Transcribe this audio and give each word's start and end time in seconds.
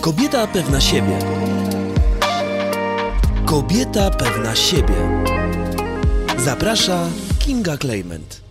Kobieta 0.00 0.46
pewna 0.46 0.80
siebie. 0.80 1.18
Kobieta 3.46 4.10
pewna 4.10 4.54
siebie. 4.56 5.24
Zaprasza 6.38 7.08
Kinga 7.38 7.76
Clement. 7.76 8.45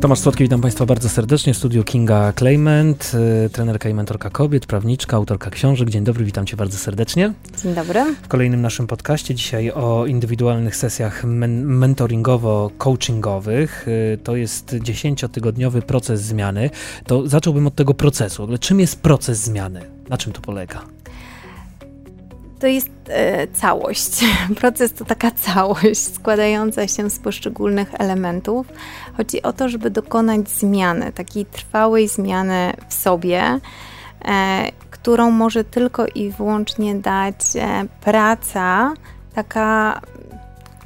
Tomasz 0.00 0.18
Słodki, 0.18 0.44
witam 0.44 0.60
Państwa 0.60 0.86
bardzo 0.86 1.08
serdecznie. 1.08 1.54
W 1.54 1.56
studiu 1.56 1.84
Kinga 1.84 2.32
Clement, 2.32 3.12
y, 3.46 3.50
trenerka 3.50 3.88
i 3.88 3.94
mentorka 3.94 4.30
kobiet, 4.30 4.66
prawniczka, 4.66 5.16
autorka 5.16 5.50
książek. 5.50 5.90
Dzień 5.90 6.04
dobry, 6.04 6.24
witam 6.24 6.46
Cię 6.46 6.56
bardzo 6.56 6.78
serdecznie. 6.78 7.32
Dzień 7.62 7.74
dobry. 7.74 8.14
W 8.22 8.28
kolejnym 8.28 8.62
naszym 8.62 8.86
podcaście 8.86 9.34
dzisiaj 9.34 9.70
o 9.70 10.06
indywidualnych 10.06 10.76
sesjach 10.76 11.24
men 11.24 11.66
mentoringowo-coachingowych. 11.66 13.88
Y, 13.88 14.18
to 14.24 14.36
jest 14.36 14.76
dziesięciotygodniowy 14.82 15.82
proces 15.82 16.22
zmiany. 16.22 16.70
To 17.06 17.28
zacząłbym 17.28 17.66
od 17.66 17.74
tego 17.74 17.94
procesu. 17.94 18.44
Ale 18.44 18.58
czym 18.58 18.80
jest 18.80 19.00
proces 19.00 19.38
zmiany? 19.38 19.80
Na 20.08 20.16
czym 20.16 20.32
to 20.32 20.40
polega? 20.40 20.97
To 22.60 22.66
jest 22.66 22.90
e, 23.08 23.46
całość. 23.46 24.24
Proces 24.60 24.92
to 24.92 25.04
taka 25.04 25.30
całość 25.30 26.14
składająca 26.14 26.88
się 26.88 27.10
z 27.10 27.18
poszczególnych 27.18 27.88
elementów. 27.98 28.66
Chodzi 29.16 29.42
o 29.42 29.52
to, 29.52 29.68
żeby 29.68 29.90
dokonać 29.90 30.50
zmiany, 30.50 31.12
takiej 31.12 31.46
trwałej 31.46 32.08
zmiany 32.08 32.72
w 32.88 32.94
sobie, 32.94 33.42
e, 34.24 34.68
którą 34.90 35.30
może 35.30 35.64
tylko 35.64 36.06
i 36.06 36.30
wyłącznie 36.30 36.94
dać 36.94 37.36
e, 37.56 37.84
praca 38.00 38.94
taka 39.34 40.00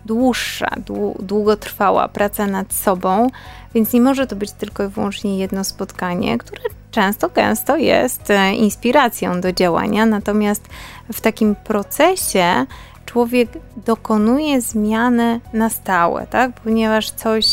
dłuższa, 0.04 0.70
długotrwała 1.18 2.08
praca 2.08 2.46
nad 2.46 2.72
sobą, 2.72 3.30
więc 3.74 3.92
nie 3.92 4.00
może 4.00 4.26
to 4.26 4.36
być 4.36 4.52
tylko 4.52 4.84
i 4.84 4.88
wyłącznie 4.88 5.38
jedno 5.38 5.64
spotkanie, 5.64 6.38
które 6.38 6.62
często, 6.92 7.28
gęsto 7.28 7.76
jest 7.76 8.30
e, 8.30 8.54
inspiracją 8.54 9.40
do 9.40 9.52
działania, 9.52 10.06
natomiast 10.06 10.68
w 11.12 11.20
takim 11.20 11.54
procesie 11.54 12.66
człowiek 13.06 13.48
dokonuje 13.86 14.60
zmiany 14.60 15.40
na 15.52 15.70
stałe, 15.70 16.26
tak? 16.26 16.52
ponieważ 16.60 17.10
coś 17.10 17.46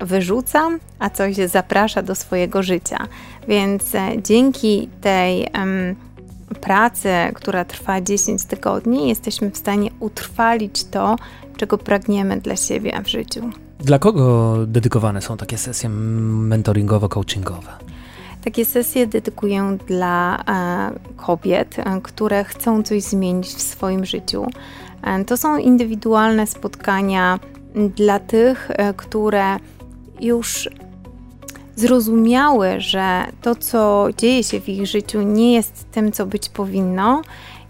wyrzuca, 0.00 0.68
a 0.98 1.10
coś 1.10 1.36
zaprasza 1.36 2.02
do 2.02 2.14
swojego 2.14 2.62
życia. 2.62 2.98
Więc 3.48 3.94
e, 3.94 4.22
dzięki 4.22 4.88
tej 5.00 5.48
um, 5.54 5.96
pracy, 6.60 7.08
która 7.34 7.64
trwa 7.64 8.00
10 8.00 8.44
tygodni, 8.44 9.08
jesteśmy 9.08 9.50
w 9.50 9.56
stanie 9.56 9.90
utrwalić 10.00 10.84
to, 10.84 11.16
czego 11.56 11.78
pragniemy 11.78 12.40
dla 12.40 12.56
siebie 12.56 13.00
w 13.04 13.08
życiu. 13.08 13.50
Dla 13.78 13.98
kogo 13.98 14.56
dedykowane 14.66 15.22
są 15.22 15.36
takie 15.36 15.58
sesje 15.58 15.90
mentoringowo-coachingowe? 16.48 17.72
Takie 18.44 18.64
sesje 18.64 19.06
dedykuję 19.06 19.78
dla 19.86 20.36
e, 20.36 20.92
kobiet, 21.16 21.78
e, 21.78 22.00
które 22.02 22.44
chcą 22.44 22.82
coś 22.82 23.02
zmienić 23.02 23.46
w 23.46 23.62
swoim 23.62 24.04
życiu. 24.04 24.46
E, 25.02 25.24
to 25.24 25.36
są 25.36 25.56
indywidualne 25.56 26.46
spotkania 26.46 27.38
dla 27.96 28.18
tych, 28.18 28.70
które 28.96 29.56
już 30.20 30.68
zrozumiały, 31.76 32.80
że 32.80 33.24
to, 33.42 33.54
co 33.54 34.08
dzieje 34.16 34.44
się 34.44 34.60
w 34.60 34.68
ich 34.68 34.86
życiu, 34.86 35.22
nie 35.22 35.54
jest 35.54 35.90
tym, 35.92 36.12
co 36.12 36.26
być 36.26 36.48
powinno, 36.48 37.22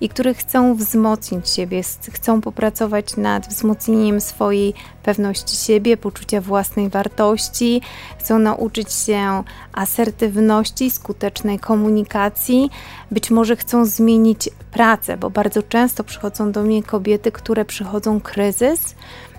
i 0.03 0.09
które 0.09 0.35
chcą 0.35 0.75
wzmocnić 0.75 1.49
siebie, 1.51 1.83
chcą 2.13 2.41
popracować 2.41 3.17
nad 3.17 3.49
wzmocnieniem 3.49 4.21
swojej 4.21 4.75
pewności 5.03 5.57
siebie, 5.57 5.97
poczucia 5.97 6.41
własnej 6.41 6.89
wartości, 6.89 7.81
chcą 8.19 8.39
nauczyć 8.39 8.93
się 8.93 9.43
asertywności, 9.73 10.91
skutecznej 10.91 11.59
komunikacji, 11.59 12.71
być 13.11 13.31
może 13.31 13.57
chcą 13.57 13.85
zmienić 13.85 14.49
pracę, 14.71 15.17
bo 15.17 15.31
bardzo 15.31 15.63
często 15.63 16.05
przychodzą 16.05 16.53
do 16.53 16.63
mnie 16.63 16.83
kobiety, 16.83 17.33
które 17.33 17.65
przychodzą 17.65 18.21
kryzys 18.21 18.95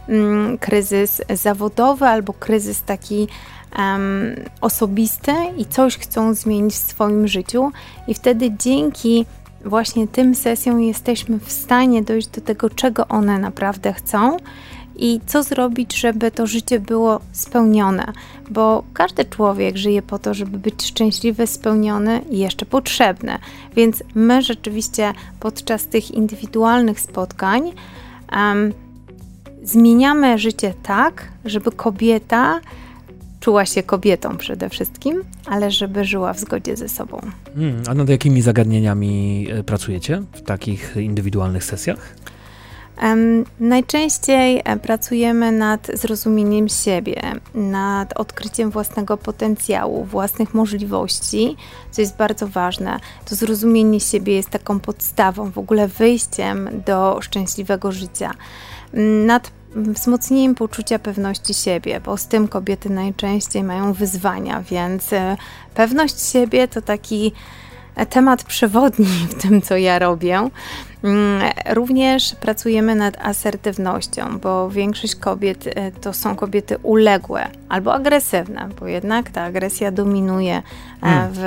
Mm, 0.10 0.58
kryzys 0.58 1.22
zawodowy 1.34 2.06
albo 2.06 2.34
kryzys 2.34 2.84
taki 2.84 3.28
um, 3.78 4.36
osobisty 4.62 5.32
i 5.58 5.66
coś 5.66 5.98
chcą 5.98 6.34
zmienić 6.34 6.74
w 6.74 6.78
swoim 6.78 7.28
życiu, 7.28 7.72
i 8.08 8.14
wtedy 8.14 8.52
dzięki 8.60 9.26
właśnie 9.66 10.08
tym 10.08 10.36
sesjom 10.36 10.82
jesteśmy 10.82 11.40
w 11.40 11.52
stanie 11.52 12.04
dojść 12.04 12.28
do 12.28 12.42
tego, 12.42 12.70
czego 12.70 13.08
one 13.08 13.40
naprawdę 13.40 13.94
chcą 13.94 14.38
i 14.96 15.20
co 15.26 15.44
zrobić, 15.44 15.96
żeby 16.00 16.32
to 16.32 16.48
życie 16.48 16.80
było 16.80 17.20
spełnione, 17.32 18.14
bo 18.50 18.84
każdy 18.94 19.26
człowiek 19.26 19.78
żyje 19.78 20.02
po 20.02 20.20
to, 20.20 20.34
żeby 20.34 20.60
być 20.60 20.86
szczęśliwy, 20.86 21.48
spełniony 21.48 22.22
i 22.30 22.40
jeszcze 22.40 22.66
potrzebny. 22.66 23.38
Więc 23.76 24.04
my 24.16 24.42
rzeczywiście 24.42 25.14
podczas 25.40 25.88
tych 25.88 26.12
indywidualnych 26.12 27.00
spotkań 27.00 27.72
um, 28.32 28.74
zmieniamy 29.64 30.38
życie 30.38 30.74
tak, 30.84 31.28
żeby 31.46 31.72
kobieta 31.72 32.60
czuła 33.44 33.66
się 33.66 33.84
kobietą 33.84 34.38
przede 34.38 34.70
wszystkim, 34.70 35.24
ale 35.46 35.72
żeby 35.72 36.06
żyła 36.06 36.34
w 36.34 36.40
zgodzie 36.40 36.78
ze 36.78 36.90
sobą. 36.90 37.22
Hmm, 37.56 37.84
a 37.88 37.94
nad 37.94 38.10
jakimi 38.10 38.42
zagadnieniami 38.42 39.48
e, 39.52 39.64
pracujecie 39.64 40.22
w 40.34 40.42
takich 40.42 40.96
indywidualnych 40.98 41.64
sesjach? 41.64 42.16
Um, 43.02 43.46
najczęściej 43.60 44.62
e, 44.66 44.78
pracujemy 44.78 45.52
nad 45.52 45.88
zrozumieniem 45.94 46.70
siebie, 46.70 47.22
nad 47.56 48.14
odkryciem 48.14 48.70
własnego 48.70 49.18
potencjału, 49.18 50.04
własnych 50.04 50.54
możliwości, 50.54 51.58
co 51.92 52.02
jest 52.02 52.18
bardzo 52.18 52.48
ważne. 52.48 53.00
To 53.30 53.36
zrozumienie 53.36 54.00
siebie 54.00 54.36
jest 54.36 54.50
taką 54.50 54.80
podstawą, 54.80 55.52
w 55.52 55.58
ogóle 55.58 55.88
wyjściem 55.88 56.70
do 56.86 57.20
szczęśliwego 57.22 57.92
życia 57.92 58.32
nad 59.26 59.52
wzmocnieniem 59.76 60.56
poczucia 60.56 61.00
pewności 61.00 61.54
siebie, 61.54 62.02
bo 62.06 62.18
z 62.18 62.28
tym 62.28 62.48
kobiety 62.48 62.90
najczęściej 62.90 63.64
mają 63.64 63.94
wyzwania, 63.94 64.62
więc 64.62 65.14
e, 65.14 65.38
pewność 65.76 66.32
siebie 66.32 66.68
to 66.68 66.82
taki 66.82 67.32
e, 67.96 68.06
temat 68.06 68.44
przewodni 68.44 69.06
w 69.30 69.42
tym, 69.42 69.62
co 69.62 69.78
ja 69.78 70.00
robię. 70.00 70.50
Mm, 71.04 71.52
również 71.70 72.36
pracujemy 72.36 72.96
nad 72.96 73.18
asertywnością, 73.26 74.40
bo 74.40 74.70
większość 74.70 75.16
kobiet 75.16 75.68
e, 75.68 75.92
to 75.92 76.14
są 76.14 76.36
kobiety 76.36 76.78
uległe 76.78 77.48
albo 77.70 77.94
agresywne, 77.94 78.70
bo 78.80 78.88
jednak 78.88 79.30
ta 79.30 79.42
agresja 79.42 79.92
dominuje 79.92 80.62
hmm. 81.02 81.30
w 81.34 81.44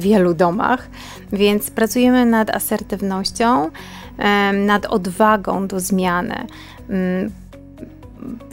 wielu 0.00 0.34
domach, 0.34 0.88
więc 1.32 1.70
pracujemy 1.70 2.26
nad 2.26 2.50
asertywnością, 2.50 3.70
nad 4.52 4.86
odwagą 4.86 5.66
do 5.66 5.80
zmiany. 5.80 6.46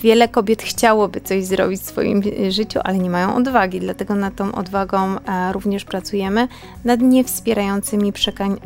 Wiele 0.02 0.28
kobiet 0.28 0.62
chciałoby 0.62 1.22
coś 1.22 1.46
zrobić 1.46 1.82
w 1.82 1.86
swoim 1.86 2.22
życiu, 2.50 2.80
ale 2.84 2.98
nie 2.98 3.10
mają 3.10 3.36
odwagi, 3.36 3.80
dlatego 3.80 4.16
nad 4.16 4.36
tą 4.36 4.52
odwagą 4.52 4.98
e, 4.98 5.54
również 5.54 5.86
pracujemy, 5.86 6.48
nad 6.86 7.02
niewspierającymi 7.02 8.14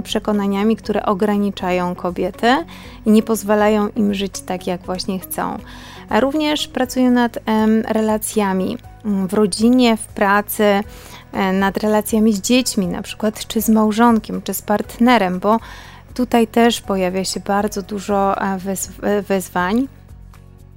przekonaniami, 0.04 0.76
które 0.76 1.06
ograniczają 1.06 1.96
kobiety 1.96 2.66
i 3.06 3.12
nie 3.12 3.24
pozwalają 3.24 3.90
im 3.96 4.14
żyć 4.14 4.40
tak, 4.40 4.68
jak 4.68 4.82
właśnie 4.82 5.20
chcą. 5.20 5.58
Również 6.20 6.68
pracuję 6.68 7.12
nad 7.12 7.38
relacjami 7.88 8.78
w 9.06 9.34
rodzinie, 9.34 9.98
w 9.98 10.06
pracy, 10.06 10.64
e, 11.34 11.54
nad 11.54 11.78
relacjami 11.78 12.34
z 12.34 12.42
dziećmi, 12.42 12.88
na 12.88 13.02
przykład 13.02 13.48
czy 13.48 13.62
z 13.62 13.70
małżonkiem, 13.70 14.42
czy 14.42 14.54
z 14.54 14.62
partnerem, 14.62 15.40
bo 15.40 15.60
tutaj 16.14 16.48
też 16.48 16.82
pojawia 16.82 17.24
się 17.24 17.40
bardzo 17.40 17.82
dużo 17.82 18.42
e, 18.42 18.60
wyzwań. 19.22 19.88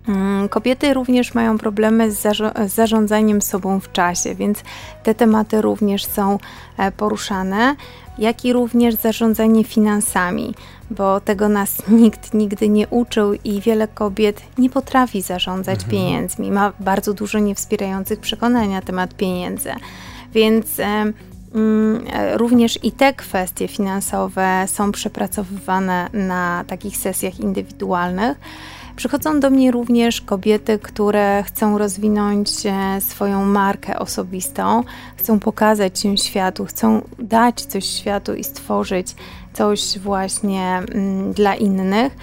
Mm, 0.08 0.48
kobiety 0.48 0.94
również 0.94 1.34
mają 1.34 1.58
problemy 1.58 2.10
z, 2.12 2.22
zarządzaniem 2.22 2.68
zarządzaniem 2.68 3.42
sobą 3.42 3.80
w 3.80 3.92
czasie, 3.92 4.34
więc 4.34 4.58
te 5.02 5.14
tematy 5.14 5.62
również 5.62 6.04
są 6.04 6.38
e, 6.78 6.92
poruszane, 6.92 7.76
jak 8.18 8.44
i 8.44 8.52
również 8.52 8.94
zarządzanie 8.94 9.64
finansami, 9.64 10.54
bo 10.90 11.20
tego 11.20 11.48
nas 11.48 11.82
nikt 11.88 12.34
nigdy 12.34 12.68
nie 12.68 12.88
uczył 12.88 13.34
i 13.44 13.60
wiele 13.60 13.88
kobiet 13.88 14.42
nie 14.58 14.70
potrafi 14.70 15.22
zarządzać 15.22 15.82
mhm. 15.82 15.90
pieniędzmi, 15.90 16.50
ma 16.50 16.72
bardzo 16.80 17.14
dużo 17.14 17.38
niewspierających 17.38 18.20
przekonań 18.20 18.68
na 18.68 18.82
temat 18.82 19.14
pieniędzy. 19.14 19.70
Więc 20.34 20.80
e, 20.80 20.84
mm, 20.84 22.04
również 22.34 22.78
i 22.82 22.92
te 22.92 23.12
kwestie 23.12 23.68
finansowe 23.68 24.64
są 24.66 24.92
przepracowywane 24.92 26.08
na 26.12 26.64
takich 26.66 26.96
sesjach 26.96 27.40
indywidualnych. 27.40 28.38
Przychodzą 28.96 29.40
do 29.40 29.50
mnie 29.50 29.70
również 29.70 30.20
kobiety, 30.20 30.78
które 30.78 31.42
chcą 31.42 31.78
rozwinąć 31.78 32.50
e, 32.66 33.00
swoją 33.00 33.44
markę 33.44 33.98
osobistą, 33.98 34.84
chcą 35.16 35.40
pokazać 35.40 36.00
się 36.00 36.16
światu, 36.16 36.64
chcą 36.64 37.02
dać 37.18 37.62
coś 37.62 37.84
światu 37.84 38.34
i 38.34 38.44
stworzyć 38.44 39.14
coś 39.52 39.98
właśnie 39.98 40.82
mm, 40.92 41.32
dla 41.32 41.54
innych. 41.54 42.16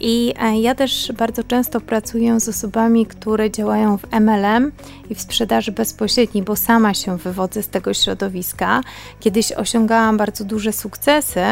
I 0.00 0.34
e, 0.40 0.60
ja 0.60 0.74
też 0.74 1.12
bardzo 1.18 1.44
często 1.44 1.80
pracuję 1.80 2.40
z 2.40 2.48
osobami, 2.48 3.06
które 3.06 3.50
działają 3.50 3.98
w 3.98 4.12
MLM 4.20 4.72
i 5.10 5.14
w 5.14 5.20
sprzedaży 5.20 5.72
bezpośredniej, 5.72 6.44
bo 6.44 6.56
sama 6.56 6.94
się 6.94 7.18
wywodzę 7.18 7.62
z 7.62 7.68
tego 7.68 7.94
środowiska. 7.94 8.80
Kiedyś 9.20 9.52
osiągałam 9.52 10.16
bardzo 10.16 10.44
duże 10.44 10.72
sukcesy, 10.72 11.44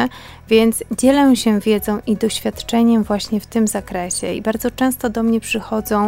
więc 0.49 0.83
dzielę 0.97 1.35
się 1.35 1.59
wiedzą 1.59 1.99
i 2.07 2.15
doświadczeniem 2.15 3.03
właśnie 3.03 3.39
w 3.39 3.45
tym 3.45 3.67
zakresie. 3.67 4.33
I 4.33 4.41
bardzo 4.41 4.71
często 4.71 5.09
do 5.09 5.23
mnie 5.23 5.39
przychodzą 5.39 6.07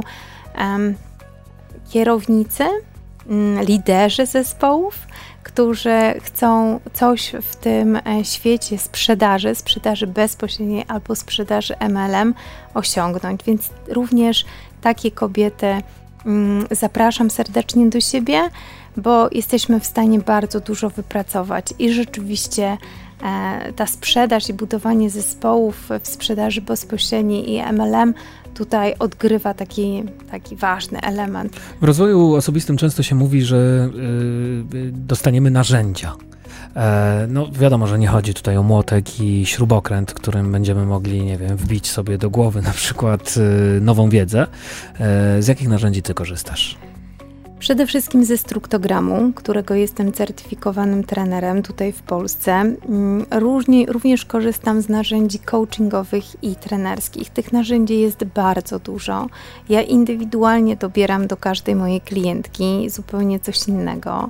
um, 0.60 0.96
kierownicy, 1.90 2.64
liderzy 3.68 4.26
zespołów, 4.26 5.08
którzy 5.44 6.00
chcą 6.24 6.80
coś 6.94 7.32
w 7.42 7.56
tym 7.56 7.96
e, 7.96 8.02
świecie 8.26 8.78
sprzedaży, 8.78 9.56
sprzedaży 9.56 10.08
bezpośredniej 10.08 10.86
albo 10.88 11.16
sprzedaży 11.16 11.76
MLM 11.90 12.34
osiągnąć. 12.74 13.44
Więc 13.44 13.70
również 13.88 14.46
takie 14.82 15.12
kobiety 15.12 15.68
mm, 16.26 16.68
zapraszam 16.72 17.30
serdecznie 17.30 17.90
do 17.90 18.02
siebie, 18.02 18.50
bo 18.98 19.30
jesteśmy 19.32 19.80
w 19.80 19.86
stanie 19.86 20.20
bardzo 20.20 20.60
dużo 20.60 20.90
wypracować 20.90 21.66
i 21.80 21.94
rzeczywiście 21.94 22.78
e, 23.24 23.74
ta 23.74 23.86
sprzedaż 23.86 24.50
i 24.50 24.54
budowanie 24.54 25.10
zespołów 25.10 25.90
w 26.04 26.08
sprzedaży 26.08 26.62
bezpośredniej 26.62 27.52
i 27.52 27.74
MLM 27.74 28.14
tutaj 28.58 28.94
odgrywa 29.00 29.54
taki, 29.54 30.04
taki 30.32 30.56
ważny 30.56 31.02
element. 31.02 31.56
W 31.82 31.84
rozwoju 31.84 32.36
osobistym 32.36 32.78
często 32.78 33.04
się 33.04 33.16
mówi, 33.16 33.42
że 33.42 33.90
yy, 34.74 34.92
dostaniemy 34.92 35.52
narzędzia. 35.52 36.16
E, 36.78 37.28
no 37.30 37.48
wiadomo, 37.52 37.88
że 37.88 38.00
nie 38.00 38.08
chodzi 38.08 38.34
tutaj 38.34 38.58
o 38.58 38.64
młotek 38.64 39.20
i 39.20 39.46
śrubokręt, 39.46 40.14
którym 40.14 40.52
będziemy 40.52 40.86
mogli, 40.86 41.24
nie 41.24 41.38
wiem, 41.38 41.58
wbić 41.58 41.92
sobie 41.92 42.18
do 42.18 42.30
głowy 42.30 42.62
na 42.62 42.72
przykład 42.72 43.36
y, 43.38 43.82
nową 43.82 44.10
wiedzę. 44.10 44.48
E, 45.00 45.42
z 45.42 45.48
jakich 45.48 45.68
narzędzi 45.68 46.02
ty 46.02 46.14
korzystasz? 46.14 46.78
Przede 47.60 47.88
wszystkim 47.88 48.26
ze 48.26 48.38
struktogramu, 48.38 49.34
którego 49.34 49.74
jestem 49.74 50.14
certyfikowanym 50.14 51.04
trenerem 51.04 51.64
tutaj 51.64 51.92
w 51.92 52.02
Polsce. 52.02 52.52
Mm, 52.52 53.26
różnie, 53.32 53.86
również 53.86 54.26
korzystam 54.26 54.82
z 54.82 54.90
narzędzi 54.90 55.40
coachingowych 55.40 56.44
i 56.44 56.56
trenerskich. 56.56 57.30
Tych 57.30 57.54
narzędzi 57.54 58.00
jest 58.00 58.24
bardzo 58.24 58.80
dużo. 58.80 59.28
Ja 59.70 59.82
indywidualnie 59.82 60.76
dobieram 60.76 61.28
do 61.28 61.38
każdej 61.38 61.76
mojej 61.76 62.02
klientki 62.02 62.90
zupełnie 62.90 63.40
coś 63.40 63.68
innego. 63.68 64.30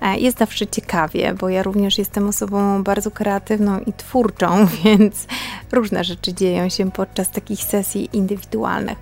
E, 0.00 0.18
jest 0.18 0.38
zawsze 0.38 0.66
ciekawie, 0.66 1.34
bo 1.34 1.48
ja 1.48 1.62
również 1.62 1.98
jestem 1.98 2.28
osobą 2.28 2.82
bardzo 2.82 3.10
kreatywną 3.10 3.80
i 3.80 3.92
twórczą, 3.92 4.66
więc 4.84 5.26
różne 5.72 6.04
rzeczy 6.04 6.34
dzieją 6.34 6.68
się 6.68 6.90
podczas 6.90 7.30
takich 7.30 7.60
sesji 7.60 8.08
indywidualnych. 8.12 8.98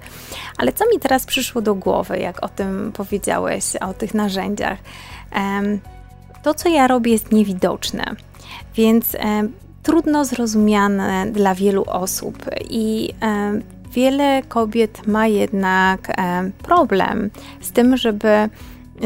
Ale 0.58 0.72
co 0.72 0.84
mi 0.94 1.00
teraz 1.00 1.26
przyszło 1.26 1.62
do 1.62 1.74
głowy, 1.74 2.18
jak 2.18 2.42
o 2.42 2.48
tym 2.48 2.92
powiedziałeś, 2.94 3.61
o 3.80 3.94
tych 3.94 4.14
narzędziach? 4.14 4.78
To, 6.42 6.54
co 6.54 6.68
ja 6.68 6.86
robię, 6.86 7.12
jest 7.12 7.32
niewidoczne, 7.32 8.04
więc 8.74 9.16
trudno 9.82 10.24
zrozumiane 10.24 11.26
dla 11.32 11.54
wielu 11.54 11.84
osób 11.86 12.44
i 12.70 13.14
wiele 13.92 14.42
kobiet 14.48 15.06
ma 15.06 15.26
jednak 15.26 16.16
problem 16.62 17.30
z 17.60 17.72
tym, 17.72 17.96
żeby 17.96 18.48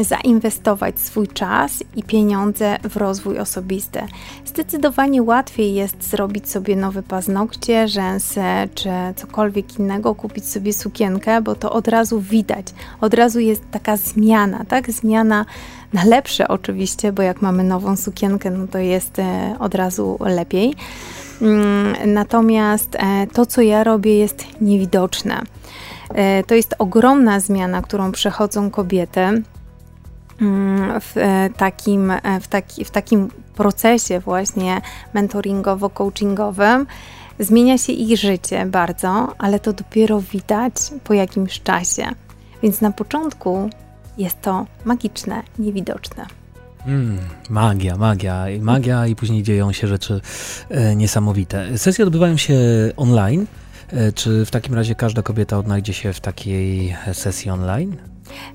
zainwestować 0.03 0.99
swój 0.99 1.27
czas 1.27 1.83
i 1.95 2.03
pieniądze 2.03 2.77
w 2.89 2.97
rozwój 2.97 3.39
osobisty. 3.39 3.99
Zdecydowanie 4.45 5.23
łatwiej 5.23 5.73
jest 5.73 6.09
zrobić 6.09 6.49
sobie 6.49 6.75
nowe 6.75 7.03
paznokcie, 7.03 7.87
rzęsy 7.87 8.41
czy 8.75 8.89
cokolwiek 9.15 9.79
innego, 9.79 10.15
kupić 10.15 10.49
sobie 10.49 10.73
sukienkę, 10.73 11.41
bo 11.41 11.55
to 11.55 11.71
od 11.71 11.87
razu 11.87 12.21
widać. 12.21 12.65
Od 13.01 13.13
razu 13.13 13.39
jest 13.39 13.63
taka 13.71 13.97
zmiana, 13.97 14.65
tak? 14.65 14.91
Zmiana 14.91 15.45
na 15.93 16.03
lepsze 16.03 16.47
oczywiście, 16.47 17.11
bo 17.11 17.21
jak 17.21 17.41
mamy 17.41 17.63
nową 17.63 17.95
sukienkę, 17.95 18.49
no 18.49 18.67
to 18.67 18.77
jest 18.77 19.19
e, 19.19 19.55
od 19.59 19.75
razu 19.75 20.17
lepiej. 20.19 20.75
Mm, 21.41 22.13
natomiast 22.13 22.95
e, 22.95 23.27
to, 23.33 23.45
co 23.45 23.61
ja 23.61 23.83
robię, 23.83 24.17
jest 24.17 24.45
niewidoczne. 24.61 25.41
E, 26.13 26.43
to 26.43 26.55
jest 26.55 26.75
ogromna 26.79 27.39
zmiana, 27.39 27.81
którą 27.81 28.11
przechodzą 28.11 28.69
kobiety 28.69 29.43
w 31.01 31.11
e, 31.15 31.49
takim, 31.57 32.11
e, 32.11 32.39
w, 32.41 32.47
taki, 32.47 32.85
w 32.85 32.91
takim 32.91 33.29
procesie 33.55 34.19
właśnie 34.19 34.81
mentoringowo-coachingowym 35.15 36.85
zmienia 37.39 37.77
się 37.77 37.93
ich 37.93 38.19
życie 38.19 38.65
bardzo, 38.65 39.33
ale 39.37 39.59
to 39.59 39.73
dopiero 39.73 40.21
widać 40.21 40.73
po 41.03 41.13
jakimś 41.13 41.61
czasie. 41.61 42.05
Więc 42.63 42.81
na 42.81 42.91
początku 42.91 43.69
jest 44.17 44.41
to 44.41 44.65
magiczne, 44.85 45.43
niewidoczne. 45.59 46.25
Mm, 46.85 47.17
magia, 47.49 47.97
magia, 47.97 48.45
magia 48.61 49.07
i 49.07 49.15
później 49.15 49.43
dzieją 49.43 49.71
się 49.71 49.87
rzeczy 49.87 50.21
e, 50.69 50.95
niesamowite. 50.95 51.77
Sesje 51.77 52.05
odbywają 52.05 52.37
się 52.37 52.55
online. 52.97 53.45
E, 53.91 54.11
czy 54.11 54.45
w 54.45 54.51
takim 54.51 54.75
razie 54.75 54.95
każda 54.95 55.21
kobieta 55.21 55.57
odnajdzie 55.57 55.93
się 55.93 56.13
w 56.13 56.19
takiej 56.19 56.95
sesji 57.13 57.51
online? 57.51 57.97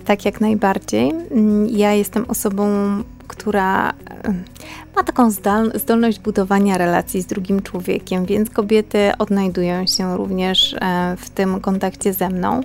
Tak, 0.04 0.24
jak 0.24 0.40
najbardziej. 0.40 1.10
Mm, 1.10 1.68
ja 1.68 1.92
jestem 1.92 2.24
osobą, 2.28 2.66
która 3.28 3.92
ma 4.96 5.02
taką 5.04 5.30
zdolność 5.74 6.20
budowania 6.20 6.78
relacji 6.78 7.22
z 7.22 7.26
drugim 7.26 7.62
człowiekiem, 7.62 8.26
więc 8.26 8.50
kobiety 8.50 9.12
odnajdują 9.18 9.86
się 9.86 10.16
również 10.16 10.74
e, 10.74 11.16
w 11.18 11.30
tym 11.30 11.60
kontakcie 11.60 12.12
ze 12.12 12.28
mną. 12.28 12.60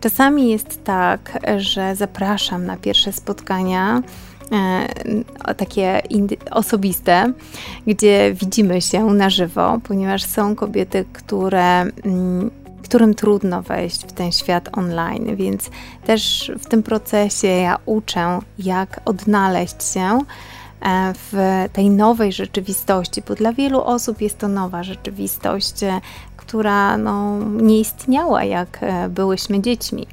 Czasami 0.00 0.50
jest 0.50 0.84
tak, 0.84 1.38
że 1.56 1.96
zapraszam 1.96 2.66
na 2.66 2.76
pierwsze 2.76 3.12
spotkania 3.12 4.02
e, 4.52 5.54
takie 5.54 6.02
osobiste, 6.50 7.32
gdzie 7.86 8.34
widzimy 8.34 8.82
się 8.82 9.04
na 9.04 9.30
żywo, 9.30 9.78
ponieważ 9.84 10.22
są 10.22 10.56
kobiety, 10.56 11.04
które 11.12 11.80
mm, 11.80 12.50
którym 12.82 13.14
trudno 13.14 13.62
wejść 13.62 14.06
w 14.06 14.12
ten 14.12 14.32
świat 14.32 14.68
online, 14.78 15.36
więc 15.36 15.70
też 16.06 16.52
w 16.58 16.66
tym 16.66 16.82
procesie 16.82 17.48
ja 17.48 17.78
uczę, 17.86 18.38
jak 18.58 19.00
odnaleźć 19.04 19.84
się 19.92 20.20
e, 20.80 21.14
w 21.14 21.64
tej 21.72 21.90
nowej 21.90 22.32
rzeczywistości, 22.32 23.22
bo 23.28 23.34
dla 23.34 23.52
wielu 23.52 23.80
osób 23.82 24.20
jest 24.20 24.38
to 24.38 24.48
nowa 24.48 24.82
rzeczywistość, 24.82 25.82
e, 25.82 26.00
która 26.36 26.98
no, 26.98 27.38
nie 27.44 27.80
istniała, 27.80 28.44
jak 28.44 28.78
e, 28.80 29.08
byłyśmy 29.08 29.62
dziećmi. 29.62 30.06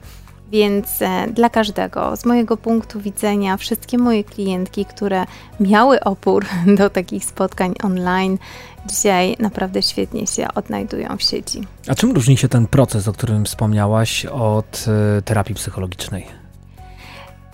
Więc 0.52 1.00
dla 1.34 1.50
każdego, 1.50 2.16
z 2.16 2.26
mojego 2.26 2.58
punktu 2.58 3.00
widzenia, 3.02 3.58
wszystkie 3.58 3.98
moje 3.98 4.24
klientki, 4.24 4.86
które 4.86 5.26
miały 5.60 6.00
opór 6.00 6.46
do 6.78 6.90
takich 6.90 7.26
spotkań 7.26 7.74
online, 7.84 8.38
dzisiaj 8.86 9.36
naprawdę 9.40 9.82
świetnie 9.82 10.28
się 10.28 10.48
odnajdują 10.56 11.18
w 11.18 11.24
sieci. 11.24 11.62
A 11.88 11.96
czym 11.96 12.12
różni 12.12 12.38
się 12.38 12.48
ten 12.48 12.68
proces, 12.68 13.08
o 13.08 13.14
którym 13.14 13.46
wspomniałaś, 13.46 14.26
od 14.26 14.86
y, 15.18 15.22
terapii 15.22 15.56
psychologicznej? 15.56 16.26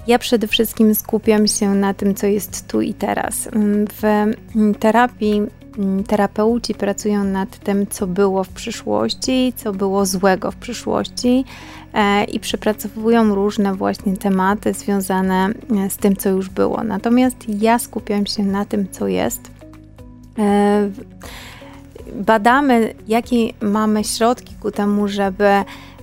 Ja 0.07 0.19
przede 0.19 0.47
wszystkim 0.47 0.95
skupiam 0.95 1.47
się 1.47 1.69
na 1.69 1.93
tym, 1.93 2.15
co 2.15 2.27
jest 2.27 2.67
tu 2.67 2.81
i 2.81 2.93
teraz. 2.93 3.49
W 4.01 4.25
terapii 4.79 5.41
terapeuci 6.07 6.73
pracują 6.73 7.23
nad 7.23 7.59
tym, 7.59 7.87
co 7.87 8.07
było 8.07 8.43
w 8.43 8.49
przyszłości, 8.49 9.53
co 9.55 9.73
było 9.73 10.05
złego 10.05 10.51
w 10.51 10.55
przyszłości 10.55 11.45
e, 11.93 12.23
i 12.23 12.39
przepracowują 12.39 13.35
różne 13.35 13.75
właśnie 13.75 14.17
tematy 14.17 14.73
związane 14.73 15.49
e, 15.85 15.89
z 15.89 15.97
tym, 15.97 16.15
co 16.15 16.29
już 16.29 16.49
było. 16.49 16.83
Natomiast 16.83 17.61
ja 17.61 17.79
skupiam 17.79 18.25
się 18.25 18.43
na 18.43 18.65
tym, 18.65 18.87
co 18.91 19.07
jest 19.07 19.51
E, 20.39 20.91
badamy, 22.15 22.93
jakie 23.07 23.37
mamy 23.61 24.03
środki 24.03 24.55
ku 24.55 24.71
temu, 24.71 25.07
żeby 25.07 25.49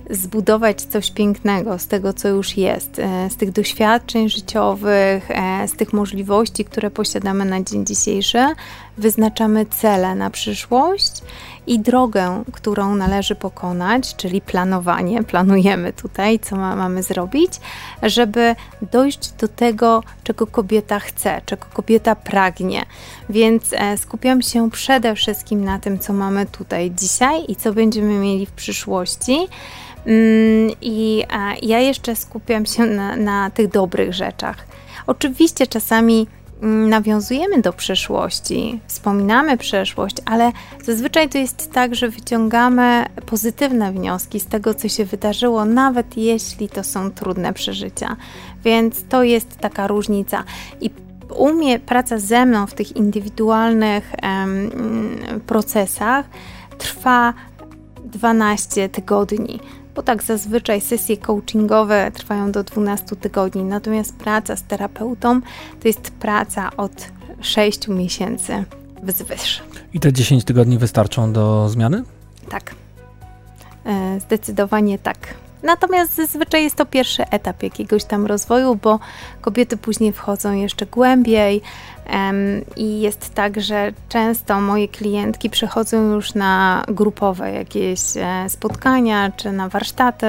zbudować 0.09 0.81
coś 0.81 1.11
pięknego 1.11 1.79
z 1.79 1.87
tego, 1.87 2.13
co 2.13 2.27
już 2.27 2.57
jest, 2.57 3.01
z 3.29 3.35
tych 3.35 3.51
doświadczeń 3.51 4.29
życiowych, 4.29 5.29
z 5.67 5.71
tych 5.71 5.93
możliwości, 5.93 6.65
które 6.65 6.91
posiadamy 6.91 7.45
na 7.45 7.61
dzień 7.61 7.85
dzisiejszy, 7.85 8.45
wyznaczamy 8.97 9.65
cele 9.65 10.15
na 10.15 10.29
przyszłość 10.29 11.11
i 11.67 11.79
drogę, 11.79 12.43
którą 12.51 12.95
należy 12.95 13.35
pokonać, 13.35 14.15
czyli 14.15 14.41
planowanie. 14.41 15.23
Planujemy 15.23 15.93
tutaj, 15.93 16.39
co 16.39 16.55
ma, 16.55 16.75
mamy 16.75 17.03
zrobić, 17.03 17.51
żeby 18.03 18.55
dojść 18.91 19.31
do 19.31 19.47
tego, 19.47 20.03
czego 20.23 20.47
kobieta 20.47 20.99
chce, 20.99 21.41
czego 21.45 21.65
kobieta 21.73 22.15
pragnie. 22.15 22.85
Więc 23.29 23.73
e, 23.73 23.97
skupiam 23.97 24.41
się 24.41 24.71
przede 24.71 25.15
wszystkim 25.15 25.65
na 25.65 25.79
tym, 25.79 25.99
co 25.99 26.13
mamy 26.13 26.45
tutaj 26.45 26.91
dzisiaj 26.91 27.45
i 27.47 27.55
co 27.55 27.73
będziemy 27.73 28.13
mieli 28.13 28.45
w 28.45 28.51
przyszłości. 28.51 29.47
Mm, 30.05 30.71
I 30.81 31.23
ja 31.61 31.79
jeszcze 31.79 32.15
skupiam 32.15 32.65
się 32.65 32.85
na, 32.85 33.15
na 33.15 33.49
tych 33.49 33.67
dobrych 33.67 34.13
rzeczach. 34.13 34.67
Oczywiście 35.07 35.67
czasami 35.67 36.27
nawiązujemy 36.61 37.61
do 37.61 37.73
przeszłości, 37.73 38.81
wspominamy 38.87 39.57
przeszłość, 39.57 40.15
ale 40.25 40.51
zazwyczaj 40.83 41.29
to 41.29 41.37
jest 41.37 41.71
tak, 41.71 41.95
że 41.95 42.09
wyciągamy 42.09 43.05
pozytywne 43.25 43.91
wnioski 43.91 44.39
z 44.39 44.45
tego, 44.45 44.73
co 44.73 44.89
się 44.89 45.05
wydarzyło, 45.05 45.65
nawet 45.65 46.17
jeśli 46.17 46.69
to 46.69 46.83
są 46.83 47.11
trudne 47.11 47.53
przeżycia. 47.53 48.15
Więc 48.63 49.03
to 49.09 49.23
jest 49.23 49.57
taka 49.57 49.87
różnica. 49.87 50.43
I 50.81 50.89
praca 51.85 52.17
ze 52.17 52.45
mną 52.45 52.67
w 52.67 52.73
tych 52.73 52.95
indywidualnych 52.95 54.11
em, 54.21 54.71
procesach 55.47 56.25
trwa 56.77 57.33
12 58.05 58.89
tygodni 58.89 59.59
bo 59.99 60.03
tak 60.03 60.23
zazwyczaj 60.23 60.81
sesje 60.81 61.17
coachingowe 61.17 62.11
trwają 62.13 62.51
do 62.51 62.63
12 62.63 63.15
tygodni, 63.15 63.63
natomiast 63.63 64.15
praca 64.15 64.55
z 64.55 64.63
terapeutą 64.63 65.41
to 65.81 65.87
jest 65.87 66.11
praca 66.11 66.69
od 66.77 66.91
6 67.41 67.87
miesięcy 67.87 68.63
wzwyż. 69.03 69.63
I 69.93 69.99
te 69.99 70.13
10 70.13 70.43
tygodni 70.43 70.77
wystarczą 70.77 71.33
do 71.33 71.69
zmiany? 71.69 72.03
Tak. 72.49 72.75
E, 73.85 74.19
zdecydowanie 74.19 74.99
tak. 74.99 75.17
Natomiast 75.63 76.15
zazwyczaj 76.15 76.63
jest 76.63 76.75
to 76.75 76.85
pierwszy 76.85 77.23
etap 77.31 77.63
jakiegoś 77.63 78.03
tam 78.03 78.25
rozwoju, 78.25 78.75
bo 78.75 78.99
kobiety 79.41 79.77
później 79.77 80.13
wchodzą 80.13 80.53
jeszcze 80.53 80.85
głębiej 80.85 81.61
i 82.75 83.01
jest 83.01 83.33
tak, 83.33 83.61
że 83.61 83.93
często 84.09 84.61
moje 84.61 84.87
klientki 84.87 85.49
przychodzą 85.49 86.13
już 86.13 86.33
na 86.33 86.83
grupowe 86.87 87.51
jakieś 87.51 87.99
e, 88.15 88.49
spotkania 88.49 89.31
czy 89.37 89.51
na 89.51 89.69
warsztaty. 89.69 90.27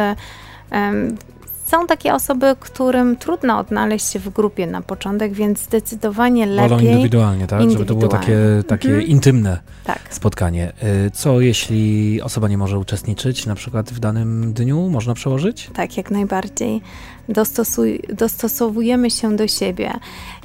Są 1.71 1.87
takie 1.87 2.15
osoby, 2.15 2.47
którym 2.61 3.17
trudno 3.17 3.59
odnaleźć 3.59 4.13
się 4.13 4.19
w 4.19 4.29
grupie 4.29 4.67
na 4.67 4.83
początek, 4.83 5.33
więc 5.33 5.61
zdecydowanie 5.61 6.47
lepiej. 6.47 6.69
Wolą 6.69 6.83
indywidualnie, 6.83 7.47
tak? 7.47 7.63
Indywidualnie. 7.63 7.73
Żeby 7.73 7.85
to 7.87 7.95
było 7.95 8.09
takie, 8.09 8.39
takie 8.67 8.89
mhm. 8.89 9.07
intymne 9.07 9.61
tak. 9.85 10.01
spotkanie. 10.11 10.73
Y, 11.07 11.11
co 11.11 11.41
jeśli 11.41 12.23
osoba 12.23 12.49
nie 12.49 12.59
może 12.59 12.79
uczestniczyć 12.79 13.47
na 13.47 13.55
przykład 13.55 13.91
w 13.91 13.99
danym 13.99 14.53
dniu? 14.53 14.89
Można 14.89 15.15
przełożyć? 15.15 15.71
Tak, 15.75 15.97
jak 15.97 16.11
najbardziej. 16.11 16.81
Dostosuj, 17.29 18.03
dostosowujemy 18.13 19.11
się 19.11 19.37
do 19.37 19.49
siebie. 19.49 19.93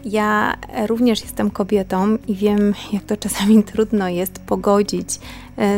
Ja 0.05 0.57
również 0.87 1.21
jestem 1.21 1.51
kobietą 1.51 2.17
i 2.27 2.35
wiem, 2.35 2.73
jak 2.93 3.03
to 3.03 3.17
czasami 3.17 3.63
trudno 3.73 4.09
jest 4.09 4.39
pogodzić 4.39 5.19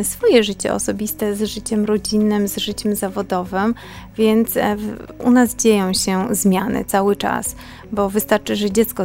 swoje 0.02 0.44
życie 0.44 0.74
osobiste 0.74 1.34
z 1.34 1.42
życiem 1.42 1.84
rodzinnym, 1.84 2.48
z 2.48 2.56
życiem 2.56 2.94
zawodowym, 2.94 3.74
więc 4.16 4.56
e, 4.56 4.76
u 5.18 5.30
nas 5.30 5.56
dzieją 5.56 5.92
się 5.92 6.26
zmiany 6.30 6.84
cały 6.84 7.16
czas, 7.16 7.56
bo 7.92 8.10
wystarczy, 8.10 8.56
że 8.56 8.70
dziecko 8.70 9.04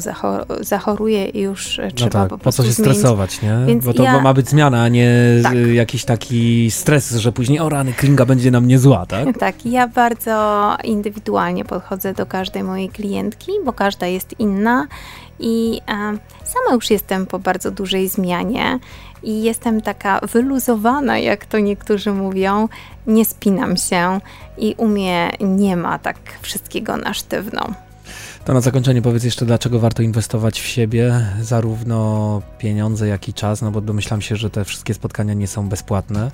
zachoruje 0.61 1.25
i 1.25 1.39
już 1.39 1.79
e, 1.79 1.83
no 1.83 1.91
trzeba 1.91 2.11
tak, 2.11 2.29
po 2.29 2.37
prostu 2.37 2.43
po 2.43 2.51
co 2.51 2.69
się 2.69 2.73
zmienić. 2.73 2.97
stresować, 2.97 3.41
nie? 3.41 3.57
Więc 3.67 3.85
bo 3.85 3.93
to 3.93 4.03
ja... 4.03 4.21
ma 4.21 4.33
być 4.33 4.49
zmiana, 4.49 4.83
a 4.83 4.87
nie 4.87 5.39
tak. 5.43 5.53
jakiś 5.73 6.05
taki 6.05 6.71
stres, 6.71 7.11
że 7.11 7.31
później 7.31 7.59
o 7.59 7.69
rany, 7.69 7.93
klinga 7.93 8.25
będzie 8.25 8.51
na 8.51 8.61
mnie 8.61 8.79
zła, 8.79 9.05
tak? 9.05 9.27
Tak, 9.43 9.65
ja 9.65 9.87
bardzo 9.87 10.77
indywidualnie 10.83 11.65
podchodzę 11.65 12.13
do 12.13 12.25
każdej 12.25 12.63
mojej 12.63 12.89
klientki, 12.89 13.51
bo 13.65 13.73
każda 13.73 14.07
jest 14.07 14.39
inna 14.39 14.87
i 15.39 15.81
e, 15.87 15.93
sama 16.43 16.73
już 16.73 16.89
jestem 16.89 17.25
po 17.25 17.39
bardzo 17.39 17.71
dużej 17.71 18.09
zmianie 18.09 18.79
i 19.23 19.43
jestem 19.43 19.81
taka 19.81 20.19
wyluzowana, 20.19 21.19
jak 21.19 21.45
to 21.45 21.59
niektórzy 21.59 22.11
mówią. 22.11 22.69
Nie 23.07 23.25
spinam 23.25 23.77
się 23.77 24.19
i 24.57 24.75
u 24.77 24.87
mnie 24.87 25.31
nie 25.39 25.77
ma 25.77 25.99
tak 25.99 26.17
wszystkiego 26.41 26.97
na 26.97 27.13
sztywno. 27.13 27.73
To 28.45 28.53
na 28.53 28.61
zakończenie 28.61 29.01
powiedz 29.01 29.23
jeszcze, 29.23 29.45
dlaczego 29.45 29.79
warto 29.79 30.03
inwestować 30.03 30.61
w 30.61 30.65
siebie, 30.65 31.25
zarówno 31.41 32.41
pieniądze, 32.57 33.07
jak 33.07 33.27
i 33.27 33.33
czas, 33.33 33.61
no 33.61 33.71
bo 33.71 33.81
domyślam 33.81 34.21
się, 34.21 34.35
że 34.35 34.49
te 34.49 34.65
wszystkie 34.65 34.93
spotkania 34.93 35.33
nie 35.33 35.47
są 35.47 35.69
bezpłatne, 35.69 36.31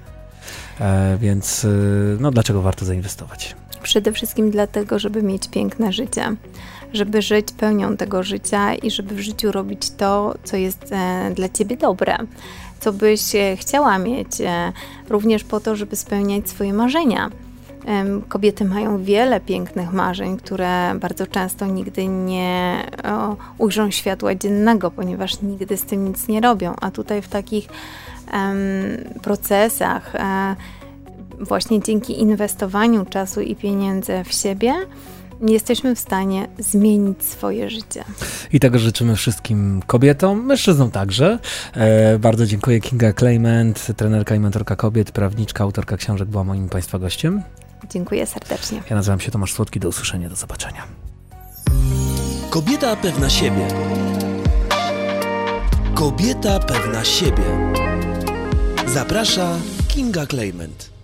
e, 0.79 1.17
więc 1.17 1.63
y, 1.63 2.17
no 2.19 2.31
dlaczego 2.31 2.61
warto 2.61 2.85
zainwestować? 2.85 3.55
Przede 3.89 4.11
wszystkim 4.11 4.51
dlatego, 4.51 4.99
żeby 4.99 5.23
mieć 5.23 5.47
piękne 5.47 5.93
życie 5.93 6.35
żeby 6.93 7.21
żyć 7.21 7.51
pełnią 7.51 7.97
tego 7.97 8.23
życia 8.23 8.75
i 8.75 8.91
żeby 8.91 9.15
w 9.15 9.19
życiu 9.19 9.51
robić 9.51 9.91
to, 9.91 10.35
co 10.43 10.57
jest 10.57 10.91
e, 10.91 11.31
dla 11.35 11.49
ciebie 11.49 11.77
dobre, 11.77 12.17
co 12.79 12.93
byś 12.93 13.35
e, 13.35 13.57
chciała 13.57 13.97
mieć, 13.99 14.41
e, 14.41 14.73
również 15.09 15.43
po 15.43 15.59
to, 15.59 15.75
żeby 15.75 15.95
spełniać 15.95 16.49
swoje 16.49 16.73
marzenia. 16.73 17.29
Kobiety 18.29 18.65
mają 18.65 19.03
wiele 19.03 19.39
pięknych 19.39 19.93
marzeń, 19.93 20.37
które 20.37 20.95
bardzo 20.99 21.27
często 21.27 21.65
nigdy 21.65 22.07
nie 22.07 22.83
o, 23.03 23.35
ujrzą 23.57 23.91
światła 23.91 24.35
dziennego, 24.35 24.91
ponieważ 24.91 25.41
nigdy 25.41 25.77
z 25.77 25.83
tym 25.83 26.07
nic 26.07 26.27
nie 26.27 26.41
robią. 26.41 26.75
A 26.81 26.91
tutaj 26.91 27.21
w 27.21 27.27
takich 27.27 27.67
um, 28.33 29.19
procesach, 29.21 30.15
e, 30.15 30.55
właśnie 31.39 31.81
dzięki 31.81 32.21
inwestowaniu 32.21 33.05
czasu 33.05 33.41
i 33.41 33.55
pieniędzy 33.55 34.23
w 34.25 34.33
siebie, 34.33 34.73
jesteśmy 35.47 35.95
w 35.95 35.99
stanie 35.99 36.47
zmienić 36.59 37.23
swoje 37.23 37.69
życie. 37.69 38.03
I 38.53 38.59
tego 38.59 38.79
życzymy 38.79 39.15
wszystkim 39.15 39.81
kobietom, 39.87 40.45
mężczyznom 40.45 40.91
także. 40.91 41.39
E, 41.73 42.19
bardzo 42.19 42.45
dziękuję 42.45 42.79
Kinga 42.79 43.13
Clement, 43.13 43.87
trenerka 43.97 44.35
i 44.35 44.39
mentorka 44.39 44.75
kobiet, 44.75 45.11
prawniczka, 45.11 45.63
autorka 45.63 45.97
książek 45.97 46.29
była 46.29 46.43
moim 46.43 46.69
Państwa 46.69 46.99
gościem. 46.99 47.41
Dziękuję 47.89 48.25
serdecznie. 48.25 48.81
Ja 48.89 48.95
nazywam 48.95 49.19
się 49.19 49.31
Tomasz 49.31 49.53
Słodki, 49.53 49.79
do 49.79 49.89
usłyszenia, 49.89 50.29
do 50.29 50.35
zobaczenia. 50.35 50.83
Kobieta 52.49 52.95
pewna 52.95 53.29
siebie. 53.29 53.67
Kobieta 55.93 56.59
pewna 56.59 57.03
siebie. 57.03 57.73
Zaprasza 58.87 59.57
Kinga 59.87 60.25
Clement. 60.25 60.98